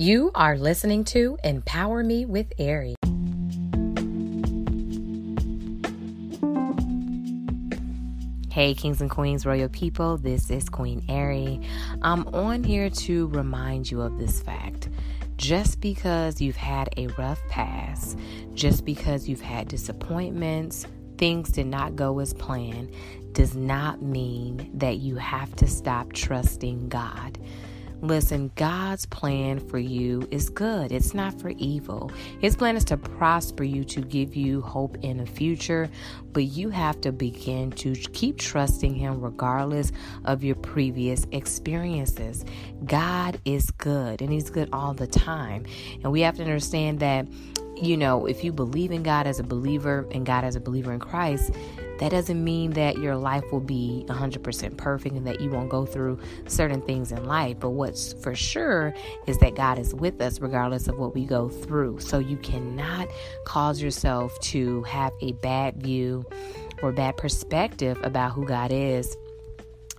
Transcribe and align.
You 0.00 0.30
are 0.34 0.56
listening 0.56 1.04
to 1.12 1.36
Empower 1.44 2.02
Me 2.02 2.24
with 2.24 2.50
Ari. 2.58 2.94
Hey, 8.50 8.72
kings 8.72 9.02
and 9.02 9.10
queens, 9.10 9.44
royal 9.44 9.68
people, 9.68 10.16
this 10.16 10.48
is 10.48 10.70
Queen 10.70 11.04
Ari. 11.10 11.60
I'm 12.00 12.26
on 12.28 12.64
here 12.64 12.88
to 12.88 13.26
remind 13.26 13.90
you 13.90 14.00
of 14.00 14.16
this 14.16 14.40
fact. 14.40 14.88
Just 15.36 15.82
because 15.82 16.40
you've 16.40 16.56
had 16.56 16.88
a 16.96 17.08
rough 17.18 17.46
past, 17.50 18.18
just 18.54 18.86
because 18.86 19.28
you've 19.28 19.42
had 19.42 19.68
disappointments, 19.68 20.86
things 21.18 21.52
did 21.52 21.66
not 21.66 21.94
go 21.94 22.20
as 22.20 22.32
planned, 22.32 22.90
does 23.32 23.54
not 23.54 24.00
mean 24.00 24.70
that 24.72 24.96
you 24.96 25.16
have 25.16 25.54
to 25.56 25.66
stop 25.66 26.14
trusting 26.14 26.88
God. 26.88 27.38
Listen, 28.02 28.50
God's 28.56 29.04
plan 29.06 29.58
for 29.58 29.78
you 29.78 30.26
is 30.30 30.48
good. 30.48 30.90
It's 30.90 31.12
not 31.12 31.38
for 31.38 31.50
evil. 31.50 32.10
His 32.40 32.56
plan 32.56 32.76
is 32.76 32.84
to 32.86 32.96
prosper 32.96 33.62
you, 33.62 33.84
to 33.84 34.00
give 34.00 34.34
you 34.34 34.62
hope 34.62 34.96
in 35.02 35.20
a 35.20 35.26
future, 35.26 35.90
but 36.32 36.44
you 36.44 36.70
have 36.70 37.00
to 37.02 37.12
begin 37.12 37.70
to 37.72 37.94
keep 37.94 38.38
trusting 38.38 38.94
Him 38.94 39.20
regardless 39.20 39.92
of 40.24 40.42
your 40.42 40.56
previous 40.56 41.26
experiences. 41.32 42.44
God 42.86 43.38
is 43.44 43.70
good, 43.72 44.22
and 44.22 44.32
He's 44.32 44.48
good 44.48 44.70
all 44.72 44.94
the 44.94 45.06
time. 45.06 45.66
And 46.02 46.10
we 46.10 46.22
have 46.22 46.36
to 46.36 46.42
understand 46.42 47.00
that, 47.00 47.26
you 47.82 47.96
know, 47.96 48.26
if 48.26 48.44
you 48.44 48.52
believe 48.52 48.90
in 48.90 49.02
God 49.02 49.26
as 49.26 49.38
a 49.38 49.42
believer 49.42 50.06
and 50.10 50.26
God 50.26 50.44
as 50.44 50.56
a 50.56 50.60
believer 50.60 50.92
in 50.92 51.00
Christ, 51.00 51.52
that 51.98 52.10
doesn't 52.10 52.42
mean 52.42 52.70
that 52.72 52.98
your 52.98 53.16
life 53.16 53.44
will 53.52 53.60
be 53.60 54.04
100% 54.08 54.76
perfect 54.78 55.14
and 55.14 55.26
that 55.26 55.40
you 55.40 55.50
won't 55.50 55.68
go 55.68 55.84
through 55.84 56.18
certain 56.46 56.80
things 56.80 57.12
in 57.12 57.24
life. 57.24 57.58
But 57.60 57.70
what's 57.70 58.14
for 58.14 58.34
sure 58.34 58.94
is 59.26 59.36
that 59.38 59.54
God 59.54 59.78
is 59.78 59.94
with 59.94 60.20
us 60.20 60.40
regardless 60.40 60.88
of 60.88 60.98
what 60.98 61.14
we 61.14 61.26
go 61.26 61.48
through. 61.48 62.00
So 62.00 62.18
you 62.18 62.38
cannot 62.38 63.08
cause 63.44 63.82
yourself 63.82 64.38
to 64.40 64.82
have 64.84 65.12
a 65.20 65.32
bad 65.32 65.82
view 65.82 66.24
or 66.82 66.92
bad 66.92 67.18
perspective 67.18 67.98
about 68.02 68.32
who 68.32 68.46
God 68.46 68.72
is 68.72 69.16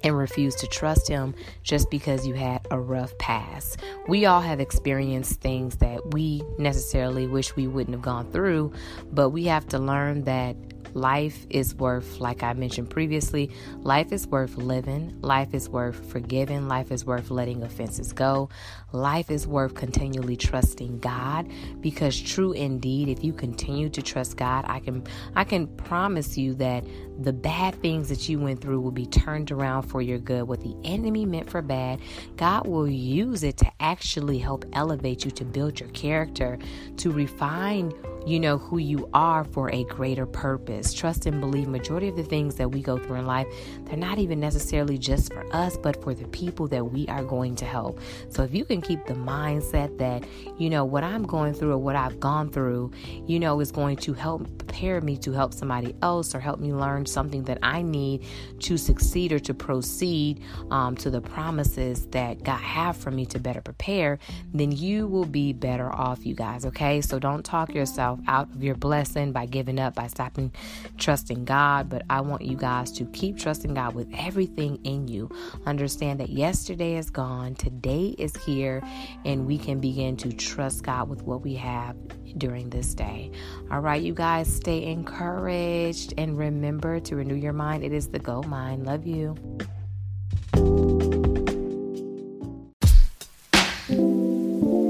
and 0.04 0.18
refuse 0.18 0.56
to 0.56 0.68
trust 0.68 1.08
him 1.08 1.34
just 1.64 1.90
because 1.90 2.28
you 2.28 2.34
had 2.34 2.66
a 2.72 2.80
rough 2.80 3.18
past. 3.18 3.82
We 4.08 4.26
all 4.26 4.42
have 4.42 4.60
experienced 4.60 5.42
things 5.42 5.78
that 5.78 6.14
we 6.14 6.42
necessarily 6.58 7.28
wish 7.28 7.56
we 7.56 7.68
wouldn't 7.68 7.96
have 7.96 8.02
gone 8.02 8.32
through, 8.32 8.74
but 9.12 9.30
we 9.30 9.46
have 9.46 9.68
to 9.70 9.80
learn 9.80 10.24
that 10.24 10.56
Life 10.94 11.46
is 11.50 11.76
worth, 11.76 12.20
like 12.20 12.44
I 12.44 12.54
mentioned 12.54 12.90
previously, 12.90 13.52
life 13.80 14.12
is 14.12 14.28
worth 14.28 14.58
living. 14.58 15.18
Life 15.22 15.54
is 15.54 15.70
worth 15.70 16.06
forgiving. 16.12 16.68
Life 16.68 16.92
is 16.92 17.06
worth 17.06 17.32
letting 17.32 17.64
offenses 17.64 18.14
go. 18.14 18.50
Life 18.92 19.32
is 19.32 19.48
worth 19.48 19.74
continually 19.74 20.36
trusting 20.36 21.00
God 21.00 21.50
because 21.80 22.20
true 22.20 22.52
indeed, 22.52 23.10
if 23.10 23.24
you 23.24 23.34
continue 23.34 23.90
to 23.90 24.02
trust 24.02 24.38
God, 24.38 24.66
I 24.68 24.80
can 24.80 25.04
I 25.36 25.44
can 25.44 25.68
promise 25.68 26.38
you 26.38 26.54
that 26.56 26.84
the 27.20 27.34
bad 27.34 27.76
things 27.82 28.10
that 28.10 28.28
you 28.28 28.40
went 28.40 28.62
through 28.62 28.82
will 28.82 28.92
be 28.92 29.06
turned 29.06 29.52
around 29.52 29.84
for 29.84 30.02
your 30.02 30.20
good. 30.20 30.44
What 30.44 30.62
the 30.62 30.76
enemy 30.84 31.26
meant 31.26 31.50
for 31.50 31.62
bad, 31.62 32.00
God 32.36 32.68
will 32.68 32.88
use 32.88 33.44
it 33.44 33.58
to 33.58 33.72
actually 33.80 34.40
help 34.40 34.66
elevate 34.74 35.24
you 35.24 35.32
to 35.32 35.46
build 35.46 35.80
your 35.80 35.90
character, 35.90 36.58
to 36.98 37.12
refine 37.12 37.94
you 38.26 38.40
know 38.40 38.58
who 38.58 38.78
you 38.78 39.10
are 39.14 39.44
for 39.44 39.72
a 39.72 39.84
greater 39.86 40.26
purpose. 40.26 40.81
Trust 40.94 41.26
and 41.26 41.40
believe 41.40 41.68
majority 41.68 42.08
of 42.08 42.16
the 42.16 42.24
things 42.24 42.56
that 42.56 42.70
we 42.70 42.82
go 42.82 42.98
through 42.98 43.18
in 43.18 43.26
life, 43.26 43.48
they're 43.86 43.98
not 43.98 44.18
even 44.18 44.40
necessarily 44.40 44.98
just 44.98 45.34
for 45.34 45.46
us, 45.54 45.78
but 45.78 46.02
for 46.02 46.14
the 46.14 46.28
people 46.30 46.68
that 46.70 46.86
we 46.86 47.08
are 47.08 47.24
going 47.24 47.56
to 47.58 47.66
help. 47.66 48.00
So 48.30 48.44
if 48.44 48.54
you 48.54 48.66
can 48.66 48.82
keep 48.82 49.06
the 49.06 49.14
mindset 49.14 49.98
that, 49.98 50.24
you 50.58 50.70
know, 50.70 50.86
what 50.86 51.04
I'm 51.04 51.24
going 51.24 51.54
through 51.54 51.72
or 51.72 51.78
what 51.78 51.96
I've 51.96 52.20
gone 52.20 52.50
through, 52.50 52.92
you 53.28 53.40
know, 53.40 53.60
is 53.60 53.72
going 53.72 53.98
to 53.98 54.14
help 54.14 54.48
prepare 54.58 55.02
me 55.02 55.18
to 55.18 55.32
help 55.32 55.54
somebody 55.54 55.96
else 56.02 56.34
or 56.34 56.40
help 56.40 56.60
me 56.60 56.74
learn 56.74 57.06
something 57.06 57.44
that 57.44 57.60
I 57.62 57.82
need 57.82 58.26
to 58.60 58.78
succeed 58.78 59.32
or 59.32 59.40
to 59.40 59.54
proceed 59.54 60.42
um, 60.70 60.96
to 60.98 61.10
the 61.10 61.22
promises 61.22 62.08
that 62.08 62.44
God 62.44 62.62
have 62.62 62.96
for 62.98 63.12
me 63.12 63.26
to 63.28 63.40
better 63.40 63.62
prepare, 63.62 64.20
then 64.54 64.72
you 64.72 65.08
will 65.08 65.26
be 65.26 65.54
better 65.54 65.92
off, 65.92 66.26
you 66.26 66.36
guys. 66.36 66.66
Okay, 66.66 67.02
so 67.02 67.20
don't 67.20 67.44
talk 67.44 67.74
yourself 67.74 68.20
out 68.28 68.50
of 68.54 68.64
your 68.64 68.76
blessing 68.76 69.32
by 69.32 69.46
giving 69.46 69.80
up, 69.80 69.96
by 69.96 70.08
stopping 70.08 70.52
trusting 70.98 71.46
God. 71.46 71.90
But 71.90 72.04
I 72.10 72.22
want 72.22 72.44
you 72.44 72.56
guys 72.56 72.92
to 72.94 73.06
keep 73.06 73.38
trusting 73.38 73.74
God 73.74 73.96
with 73.96 74.08
everything 74.18 74.80
in 74.84 75.08
you. 75.08 75.30
Understand 75.66 76.20
that 76.20 76.30
yesterday 76.30 76.96
is 76.96 77.10
gone, 77.10 77.56
today 77.56 78.16
is 78.18 78.36
here, 78.38 78.82
and 79.26 79.46
we 79.46 79.58
can 79.58 79.80
begin 79.80 80.18
to 80.18 80.32
trust 80.32 80.84
God 80.84 81.10
with 81.10 81.24
what 81.24 81.42
we 81.42 81.56
have 81.56 81.96
during 82.38 82.70
this 82.70 82.94
day. 82.94 83.32
All 83.72 83.80
right, 83.80 84.02
you 84.02 84.14
guys, 84.14 84.54
stay 84.54 84.86
encouraged 84.86 86.14
and 86.18 86.38
remember 86.38 87.00
to 87.02 87.16
renew 87.16 87.36
your 87.36 87.54
mind. 87.54 87.84
It 87.84 87.94
is 87.94 88.10
the 88.10 88.20
Go 88.20 88.42
Mind. 88.44 88.86
Love 88.86 89.06
you. 89.06 89.36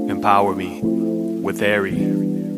Empower 0.08 0.54
me 0.54 0.80
with 0.82 1.62
Ari. 1.62 2.51